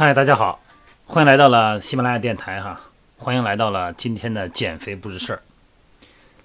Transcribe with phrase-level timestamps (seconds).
[0.00, 0.58] 嗨，大家好，
[1.04, 2.80] 欢迎来到了喜马拉雅电台哈，
[3.18, 5.42] 欢迎来到了今天的减肥不是事儿。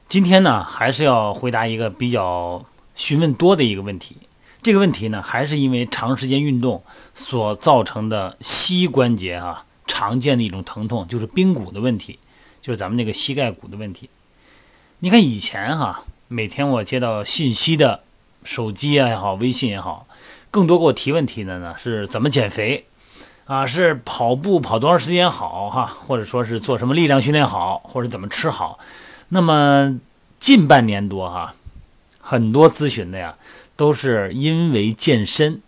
[0.09, 2.65] 今天呢，还是要回答一个比较
[2.95, 4.17] 询问多的一个问题。
[4.61, 6.83] 这个问题呢，还是因为长时间运动
[7.13, 12.19] 所造成的膝关节哈常见的一种疼痛，就是髌骨的问题，
[12.61, 14.09] 就是咱们那个膝盖骨的问题。
[14.99, 18.01] 你看以前哈，每天我接到信息的
[18.43, 20.05] 手机也好，微信也好，
[20.51, 22.87] 更多给我提问题的呢是怎么减肥。
[23.45, 28.79] 啊，是跑步跑多长时间好哈，或者说是做什么力量训练好，或者怎么吃好。
[29.29, 29.99] 那么
[30.39, 31.53] 近半年多哈，
[32.19, 33.35] 很多咨询的呀，
[33.75, 35.61] 都是因为健身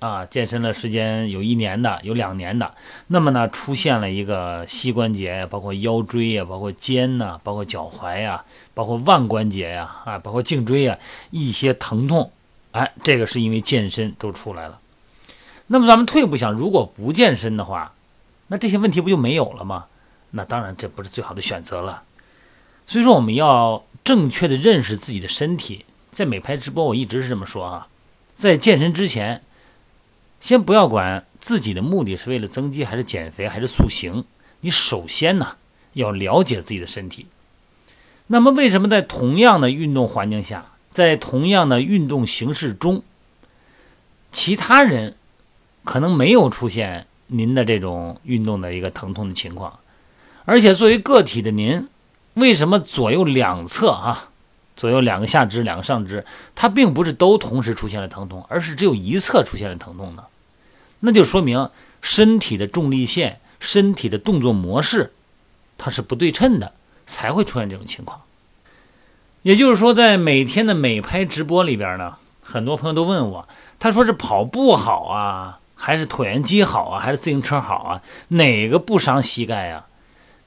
[0.00, 2.74] 啊，健身的时间有一年的，有两年的。
[3.06, 8.44] 那么呢，出现了一个膝关节，包括腰椎呀，包括肩呐，包括脚踝呀，
[8.74, 10.98] 包括腕关节呀，啊，包括颈椎呀，
[11.30, 12.30] 一些疼痛，
[12.72, 14.78] 哎，这个是因为健身都出来了。
[15.68, 17.94] 那么咱们退一步想，如果不健身的话，
[18.48, 19.86] 那这些问题不就没有了吗？
[20.30, 22.04] 那当然这不是最好的选择了。
[22.86, 25.84] 所以说我们要正确的认识自己的身体。
[26.12, 27.88] 在美拍直播我一直是这么说啊，
[28.34, 29.42] 在健身之前，
[30.40, 34.24] 先不要管自己的目的是为了增肌还是减肥还是塑形，
[34.60, 35.56] 你首先呢
[35.94, 37.26] 要了解自己的身体。
[38.28, 43.02] 那么为什么在同样的运动环境下，在同样的运动形式中，
[44.30, 45.16] 其他人？
[45.86, 49.78] 可能没有出现您的这种运动的一个疼痛的情况，
[50.44, 51.88] 而且作为个体的您，
[52.34, 54.30] 为什么左右两侧哈，
[54.74, 60.24] 左右两个下肢、两个上肢，它并不是都同时出现了疼痛，而是只有一侧出现了疼痛呢？
[61.00, 61.70] 那就说明
[62.02, 65.12] 身体的重力线、身体的动作模式，
[65.78, 66.74] 它是不对称的，
[67.06, 68.22] 才会出现这种情况。
[69.42, 73.48] 也就是说，在每天的美拍直播里边呢，很多朋友都问我，
[73.78, 75.60] 他说是跑步好啊？
[75.76, 78.02] 还是椭圆机好啊，还是自行车好啊？
[78.28, 79.86] 哪个不伤膝盖呀？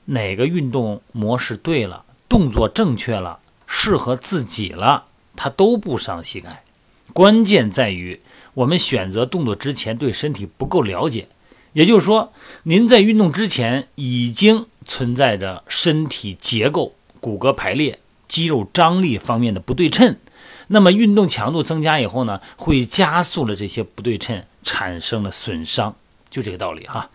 [0.06, 5.06] 哪个运动模式对了，动作正确了，适合自己了，
[5.36, 6.64] 它都不伤膝盖。
[7.14, 8.20] 关键在于
[8.56, 11.28] 我们选择动作之前对身体不够了解，
[11.74, 12.34] 也就是说，
[12.64, 20.18] 您在运动之前已经存在着身体结构、骨骼排列、肌肉张力方面的不对称。
[20.70, 24.44] 那么运动强度增加以后呢，会加速了这些不对称。
[24.64, 25.96] 产生了损伤，
[26.30, 27.10] 就这个道理哈。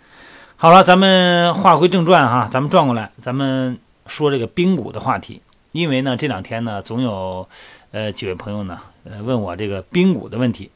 [0.57, 5.43] 好了，咱们话归正传哈，咱们转过来，咱们说这个髌骨的话题。
[5.73, 7.49] 因为呢，这两天呢，总有
[7.91, 10.71] 呃几位朋友呢，呃问我这个髌骨的问题。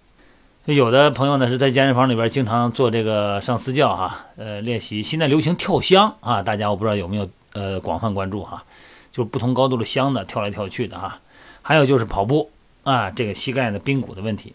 [0.65, 5.03] 有的朋友呢是在健身房里边经常做这个上私教哈，呃练习。
[5.03, 8.65] 现在流行跳箱啊，大家我不知道有没有呃广泛关注哈，
[9.11, 11.21] 就是不同高度的箱的跳来跳去的哈。
[11.63, 12.51] 还有就是跑步
[12.83, 14.55] 啊，这个膝盖的髌骨的问题。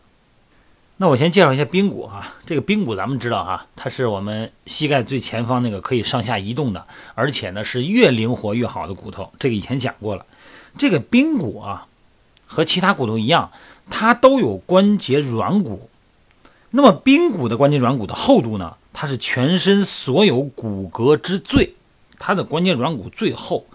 [0.98, 9.34] 那我先介绍一下髌骨啊，这个髌骨咱们知道哈，它是我们膝盖最前方那个可以上下移动的，而且呢是越灵活越好的骨头。
[9.40, 10.26] 这个以前讲过了。
[10.78, 11.88] 这个髌骨啊，
[12.46, 13.52] 和其他骨头一样，
[13.90, 15.90] 它都有关节软骨。
[16.70, 21.74] 那么髌骨的关节软骨的厚度呢，它是全身所有骨骼之最，
[22.20, 23.66] 它的关节软骨最厚。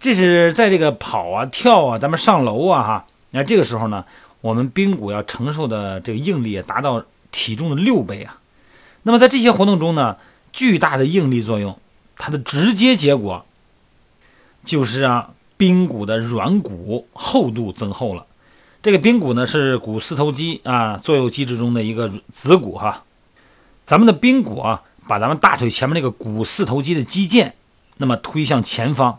[0.00, 4.04] 这是在这个跑啊、跳啊、咱们上楼啊哈，那这个时候呢。
[4.44, 8.40] 我们髌骨要承受的这个应力达到体重的六倍啊！
[9.02, 10.18] 那么在这些活动中呢，
[10.52, 11.80] 巨大的应力作用，
[12.18, 13.46] 它的直接结果
[14.62, 18.26] 就是让髌骨的软骨厚度增厚了。
[18.82, 23.04] 这个髌骨呢是股四头肌啊作用机制中的一个子骨哈。
[23.82, 27.52] 咱们的髌骨啊，把咱们大腿前面那个股四头肌的肌腱，
[27.96, 29.18] 那么推向前方。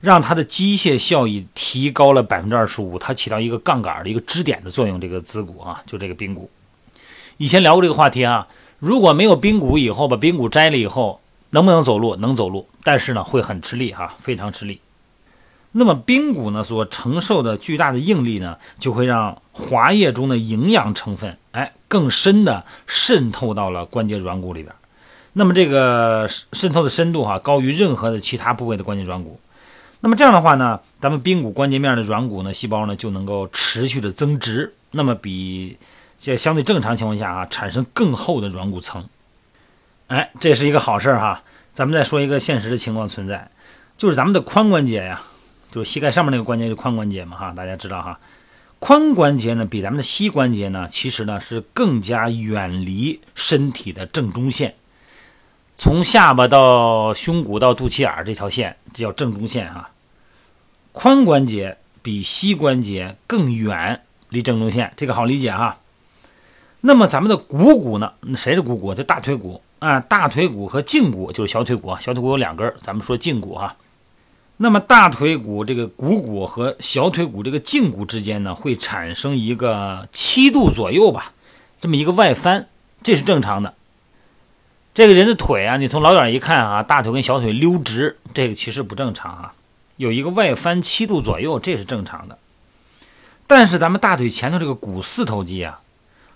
[0.00, 5.00] 让它的机械效益提高了百分之二十五，它起到一个杠杆的一个支点的作用。
[5.00, 6.50] 这个子骨啊，就这个髌骨，
[7.36, 8.46] 以前聊过这个话题啊。
[8.78, 11.20] 如果没有髌骨，以后把髌骨摘了以后，
[11.50, 12.14] 能不能走路？
[12.16, 14.80] 能走路，但是呢，会很吃力哈，非常吃力。
[15.72, 24.74] 那么髌骨呢，所承受的巨大的应力呢，就会让滑液中的营养成分，哎，更深的渗透到了关节软骨里边。
[25.32, 29.40] 那么这个渗透的深度哈，高于任何的其他部位的关节软骨。
[30.06, 35.76] 那么这样的话呢，咱们髌骨关节面的软骨呢，细胞呢就能够持续的增殖，那么比
[36.16, 39.04] 这相对正常情况下啊，产生更厚的软骨层。
[40.06, 41.42] 哎，这是一个好事儿哈。
[41.74, 43.50] 咱们再说一个现实的情况存在，
[43.96, 45.20] 就是咱们的髋关节呀，
[45.72, 48.20] 就是膝盖上面那个关节，就髋关节嘛哈，大家知道哈。
[48.78, 54.76] 髋关节呢，比咱们的膝关节呢，其实呢是更加远离身体的正中线。
[55.74, 59.90] 从下巴到胸骨到肚脐眼这条线，这叫正中线哈。
[60.96, 64.00] 髋关节比膝关节更远
[64.30, 65.76] 离正中线，这个好理解哈。
[66.80, 68.14] 那么咱们的股骨呢？
[68.34, 68.94] 谁是股骨？
[68.94, 72.00] 这大腿骨啊，大腿骨和胫骨就是小腿骨啊。
[72.00, 73.76] 小腿骨有两根，咱们说胫骨哈。
[74.56, 81.32] 那么大腿骨这个股骨和小腿骨这个胫骨之间呢，会产生一个七度左右吧，
[81.78, 82.68] 这么一个外翻，
[83.02, 83.74] 这是正常的。
[84.94, 89.52] 这个人的腿啊，你从老远一看啊，大腿跟小腿溜直，这个其实不正常啊，
[89.96, 92.38] 有一个外翻七度左右，这是正常的。
[93.46, 95.80] 但是咱们大腿前头这个股四头肌啊，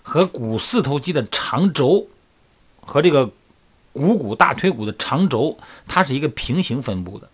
[0.01, 2.07] 和股四头肌的长轴
[2.81, 3.31] 和这个
[3.93, 7.29] 股骨大腿骨的长轴，它是一个平行分布的。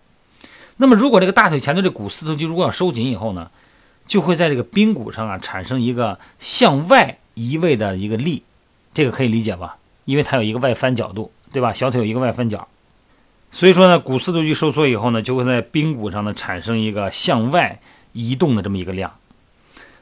[0.76, 3.50] 那么如果这个大腿前头这股四头肌如果要收紧以后呢，
[4.06, 8.42] 就会在这个髌骨上啊产生一个向外移位的一个力，
[8.92, 9.78] 这个可以理解吧？
[10.04, 11.72] 因为它有一个外翻角度，对吧？
[11.72, 12.66] 小腿有一个外翻角，
[13.50, 17.80] 所以说呢，股四头肌收缩以后呢，就会在髌骨上呢产生一个向外
[18.12, 19.12] 移动的这么一个量。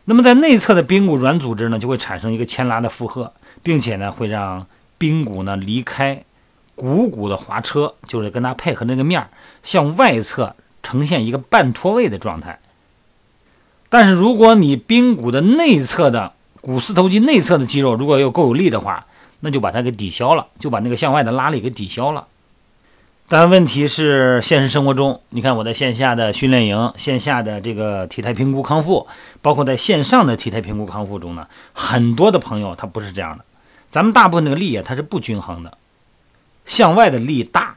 [0.04, 3.32] 那么在内侧的髌骨软组织呢，就会产生一个牵拉的负荷，
[3.62, 4.66] 并且呢，会让
[4.98, 6.25] 髌骨呢离开
[6.75, 9.31] 股骨的滑车，就是跟它配合那个面儿
[9.62, 12.60] 向外侧呈现一个半脱位的状态。
[13.88, 19.06] 但是如果你髌骨的内侧的股四头肌内侧的肌肉如果又够有力的话，
[19.40, 22.26] 那就把它给抵消了，就把那个向外的拉力给抵消了。
[23.28, 29.08] 但问题是，现实生活中，你看我在线下的训练营、线下的这个体态评估康复，
[29.43, 33.44] 包括在线上的体态评估康复中呢，很多的朋友他不是这样的。
[33.88, 35.76] 咱们大部分这个力啊，它是不均衡的，
[36.64, 37.76] 向外的力大，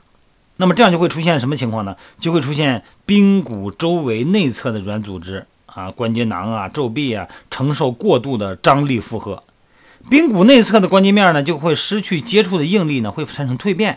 [0.58, 1.96] 那么这样就会出现什么情况呢？
[2.20, 9.42] 就会出现髌骨周围内侧的软组织啊、关节囊啊、皱壁啊承受过度的张力负荷。
[10.12, 13.96] 髌骨内侧的关节面呢，就会失去接触的应力呢，会产生蜕变；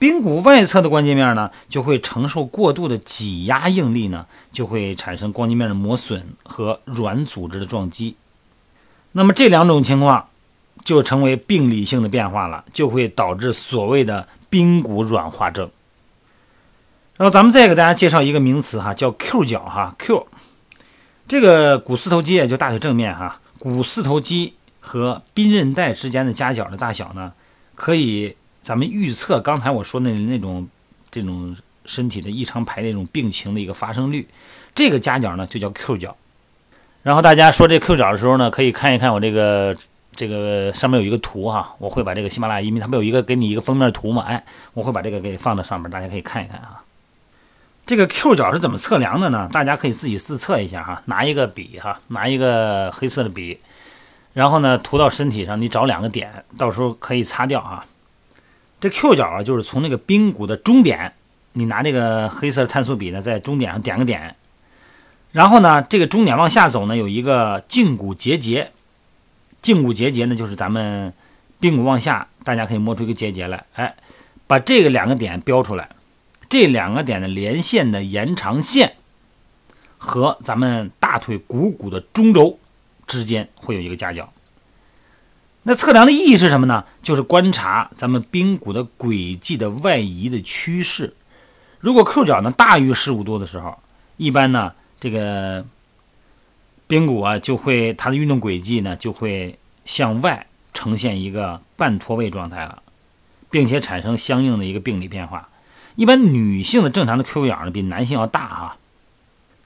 [0.00, 8.16] 髌骨外侧的关节面呢，就会承受过度的挤压应力呢，就会产生关节面的磨损和软组织的撞击。
[9.12, 10.28] 那么这两种情况
[10.84, 15.70] 就成为病理性的变化了，就会导致所谓的髌骨软化症。
[17.16, 20.26] 然后咱们再给大家介绍一个名词哈，叫 Q 角哈，Q
[21.28, 24.54] 这个股四头肌也就大腿正面哈，股四头肌。
[24.82, 27.34] 和髌韧带之间的夹角的大小呢，
[27.74, 30.68] 可以咱们预测刚才我说的那种
[31.10, 34.28] 这种身体的异常排那种病情的一个发生率。
[34.74, 36.16] 这个夹角呢就叫 Q 角。
[37.02, 39.74] 然后大家说这 Q 角的时候呢，可以看一看我这个
[40.14, 44.22] 这个上面有一个图哈，我会把这个喜马拉雅音频它不有一个给你一个封面图嘛？
[44.22, 46.82] 哎，我会把这个给放到上面，大家可以看一看啊。
[47.86, 49.48] 这个 Q 角是怎么测量的呢？
[49.50, 53.58] 大家可以自己自测一下哈，拿一个笔哈，拿一个黑色的笔。
[54.32, 57.84] 然后呢，涂到身体上，你找两个点，到时候可以擦掉啊。
[58.80, 61.12] 这 Q 角啊，就是从那个髌骨的中点，
[61.52, 64.34] 你拿这个黑色碳素笔呢，在中点上点个点。
[65.32, 68.72] 然后呢，这个中点往下走呢，有一个胫骨结节。
[69.62, 71.12] 胫骨结节呢，就是咱们
[71.60, 73.64] 髌骨往下，大家可以摸出一个结节来。
[73.74, 73.94] 哎，
[74.46, 75.90] 把这个两个点标出来，
[76.48, 78.94] 这两个点的连线的延长线
[79.98, 82.58] 和咱们大腿股骨的中轴。
[83.06, 84.32] 之间会有一个夹角，
[85.64, 86.84] 那测量的意义是什么呢？
[87.02, 91.14] 就是观察咱们髌骨的轨迹的外移的趋势。
[91.80, 93.78] 如果 Q 角呢大于十五度的时候，
[94.16, 95.64] 一般呢这个
[96.88, 102.82] 髌骨啊就会它的运动轨迹呢就会向外呈现一个半脱位状态了，
[103.50, 105.48] 并且产生相应的一个病理变化。
[105.96, 108.76] 一般女性的正常的 Q 角呢比男性要大哈，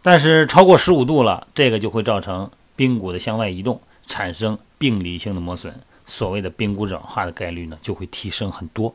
[0.02, 2.50] 但是超过十五度了，这个就会造成。
[2.76, 5.72] 髌骨的向外移动产生病理性的磨损，
[6.04, 8.94] 所谓的髌骨软化的概率呢就会提升很多。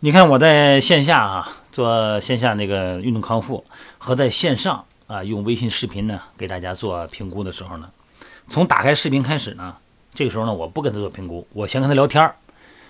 [0.00, 3.64] 你看我在线下啊做线下那个运动康复，
[3.98, 7.90] 和在线上啊用微信视频呢给大家做评估的时候呢，
[8.48, 9.76] 从打开视频开始呢，
[10.12, 12.34] 这个时候呢我不跟他做评估，我先跟他聊天儿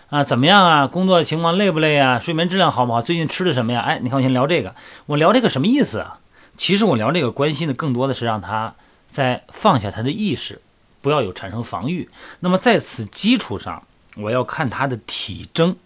[0.08, 3.82] 啊怎么样啊工作情况累不累啊睡眠质量好不好最近吃的什么呀？
[3.82, 6.20] 哎你看我先聊这个，我聊这个什么意思啊？
[6.56, 8.74] 其实我聊这个关心的更多的是让他。
[9.12, 10.62] 在放下他的意识，
[11.02, 12.08] 不要有产生防御。
[12.40, 15.76] 那么在此基础上，我要看他的体征，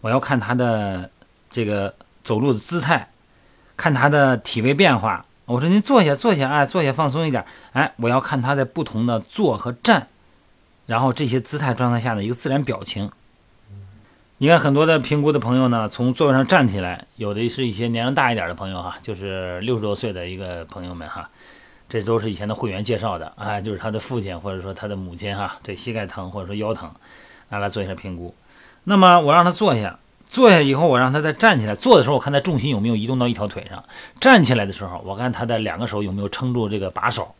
[0.00, 1.10] 我要看他的
[1.50, 3.10] 这个走路的姿态，
[3.76, 5.26] 看他的体位变化。
[5.44, 10.06] 我说您坐下，坐下，哎，坐下放松一点，哎，我要看他在不同的坐和站，
[10.86, 13.10] 然后这些姿态状态下的一个自然表情。
[14.38, 21.28] 你看很多的评估的朋友呢，从座位上站起来，有的是一些年龄大一点的朋友哈，就是六十多岁的一个朋友们哈。
[21.92, 26.90] 这都是以前的会员介绍的啊，就是他的父亲或者说他的母亲哈，这膝盖疼或者说腰疼，
[27.50, 28.34] 让来做一下评估。
[28.84, 31.74] 那么我让他坐下，坐下以后我让他再站起来。
[31.74, 33.84] 坐的时候我看他重心有没有移动到一条腿上，
[34.18, 37.34] 站起来的时候我看他的两个手有没有撑住这个把手。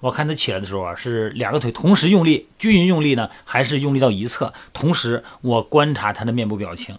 [0.00, 4.54] 我看他起来的时候啊，是两个腿同时用力，均匀用力呢，还是用力到一侧？
[4.72, 6.98] 同时，我观察他的面部表情。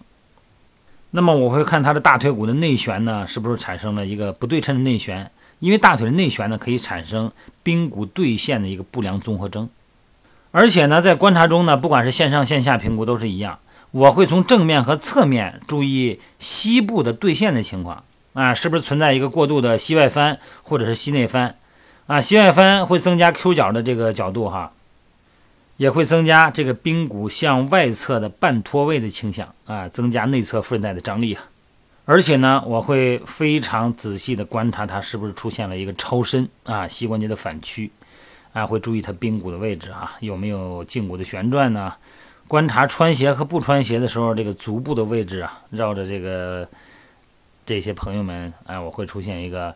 [1.10, 5.28] 那么我会看他的大腿骨的内旋呢，是不是产生了一个不对称的内旋？
[5.60, 7.30] 因为大腿的内旋呢，可以产生
[7.62, 9.68] 髌骨对线的一个不良综合征。
[10.50, 13.60] 而且呢，在观察中呢，不管是线上线下评估都是一样，
[13.92, 18.02] 我会从正面和侧面注意膝部的对线的情况
[18.32, 21.56] 啊，是不是存在一个过度的膝外翻或者是膝内翻
[22.08, 22.20] 啊？
[22.20, 24.72] 膝外翻会增加 Q 角的这个角度哈。
[25.76, 31.44] 也会增加这个髌骨向外侧的半脱位的倾向啊，增加内侧韧带的张力啊。
[32.10, 37.88] 而且呢，我会非常仔细的观察它是不是出现了一个超伸啊，膝关节的反屈
[38.52, 41.94] 啊，会注意它髌骨的位置啊，有没有胫骨的旋转呢？
[42.48, 46.68] 观察穿鞋和不穿鞋的时候，这个足部的位置啊，绕着这个
[47.64, 49.72] 这些朋友们哎，我会出现一个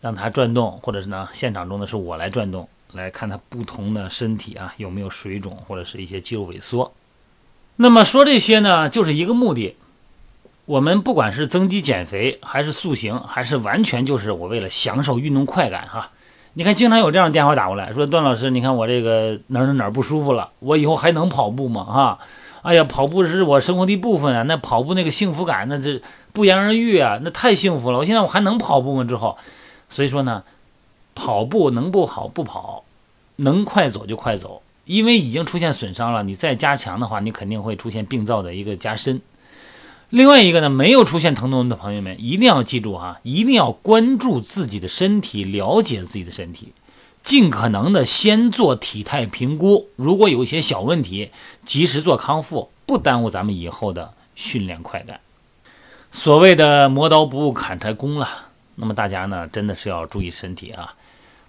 [0.00, 2.68] 让它转动，或者是呢，现场中的是我来转动。
[2.92, 6.94] 来看他不同的身体啊，有没有水肿或者是一些肌肉萎缩。
[7.74, 9.74] 那么说这些呢，就是一个目的。
[10.66, 16.10] 我们不管是增肌减肥，还是塑形，还是完全就是我为了享受运动快感哈。
[16.54, 21.84] 你看，经常有这样的电话打过来，说段老师，你看我这个哪儿哪儿哪不舒服了，我以后还能跑步吗？
[21.84, 22.18] 哈，
[22.62, 26.00] 哎呀，跑步是我生活的一部分啊，那跑步那个幸福感，那这
[26.32, 27.98] 不言而喻啊，那太幸福了。
[27.98, 29.04] 我现在我还能跑步吗？
[29.04, 29.36] 之后，
[29.88, 30.42] 所以说呢。
[31.16, 32.82] 跑步能不好不跑，
[33.36, 39.20] 能快走就快走，因为已经出现损伤了，你再加强的话，你肯定会出现病灶的一个加深。
[40.14, 46.72] 另外一个呢，没有出现疼痛的朋友们一定要记住哈，一定要关注自己的身体，了解自己的身体，
[47.24, 51.32] 尽可能的先做体态评估，如果有一些小问题，
[51.66, 55.18] 及时做康复，不耽误咱们以后的训练快感。
[56.12, 58.28] 所谓的磨刀不误砍柴工了，
[58.76, 60.94] 那么大家呢，真的是要注意身体啊。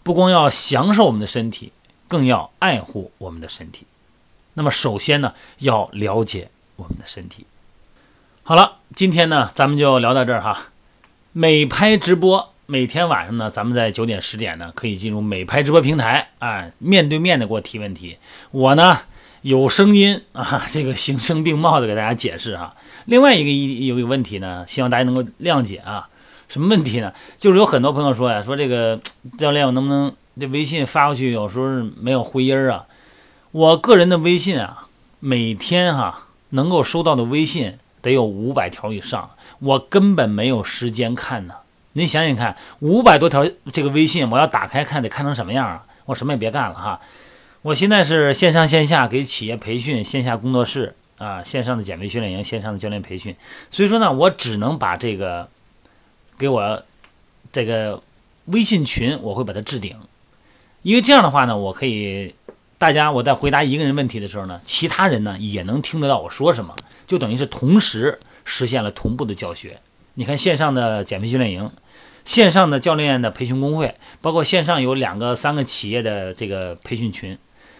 [0.01, 1.71] 不光要享受我们的身体，
[2.07, 3.85] 更要爱护我们的身体。
[4.55, 7.45] 那么，首先呢，要了解我们的身体。
[8.47, 10.67] 好了，今天呢，咱们就聊到这儿哈。
[11.31, 18.19] 美拍直播，每天晚上呢，咱们在九点、十点呢，可以进入美拍直播平台啊，面对面的给我提问题。
[18.51, 18.99] 我呢，
[19.41, 22.75] 有声音啊，这个形声并茂的给大家解释哈。
[23.05, 26.07] 另外一个一有一个问题呢，希望大家能够谅解啊。
[26.47, 27.11] 什么问题呢？
[27.39, 29.01] 就是有很多朋友说呀，说这个
[29.39, 31.31] 教练，我能不能这微信发过去？
[31.31, 31.65] 有时候
[31.99, 32.85] 没有回音儿啊。
[33.51, 34.85] 我个人的微信啊，
[35.19, 41.55] 每天哈能够收到的微信得有五百条以上，我根本没有时间看呢。
[41.93, 45.85] 您想想看，五百多条这个微信，我要打开看，得看成什么样啊？
[46.05, 47.01] 我什么也别干了哈。
[47.63, 53.35] 我现在是线上线下给企业培训，线下工作室啊，线上的减肥训练营，线上的教练培训。
[53.69, 55.49] 所以说呢，我只能把这个。
[56.37, 56.83] 给我
[57.49, 57.97] 这个
[58.47, 59.95] 微信群，我会把它置顶，
[60.81, 62.35] 因为这样的话呢，我可以
[62.77, 69.79] 大家我在回答一个人问题的时候呢，其他人呢也能听得到我说什么，就等于是同时实现了同步的教学。
[70.15, 71.69] 你看线上的减肥训练营，
[72.23, 77.37] 线上的教练的培训工会，包括线上有两个、三个企业的这个培训群，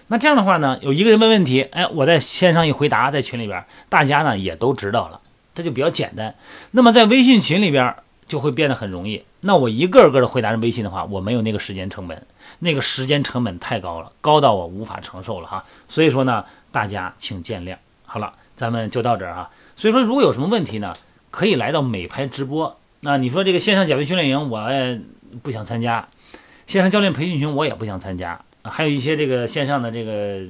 [0.07, 5.19] 那这样的话呢，有一个人问问题，哎，我在线上一回答，在群里边，大家呢也都知道了，
[5.53, 6.35] 这就比较简单。
[6.71, 7.95] 那么在微信群里边。
[8.27, 9.23] 就会变得很容易。
[9.41, 12.25] 那我一个个的回答人微信的话，我没有那个时间成本，
[12.57, 15.63] 那个时间成本太高了，高到我无法承受了哈。
[15.87, 17.77] 所以说呢，大家请见谅。
[18.03, 19.49] 好了，咱们就到这儿哈。
[19.75, 20.93] 所以说，如果有什么问题呢，
[21.31, 22.77] 可以来到美拍直播。
[23.01, 24.99] 那你说这个线上减肥训练营，我也
[25.43, 26.07] 不想参加；
[26.65, 28.39] 线上教练培训群，我也不想参加。
[28.63, 30.43] 还有一些这个线上的这个，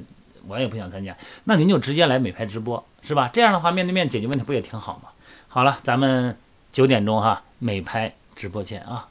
[0.48, 1.16] 我也不想参加。
[1.44, 3.30] 那您就直接来美拍直播，是吧？
[3.34, 5.10] 这样的话，面对面解决问题不也挺好吗？
[5.48, 6.38] 好了，咱们
[6.72, 7.44] 九点钟哈。
[7.60, 9.08] 美拍直播间啊。